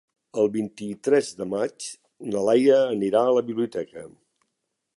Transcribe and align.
El 0.43 0.47
vint-i-tres 0.53 1.27
de 1.41 1.45
maig 1.51 1.89
na 2.31 2.41
Laia 2.47 2.79
anirà 2.97 3.25
a 3.27 3.37
la 3.39 3.45
biblioteca. 3.51 4.07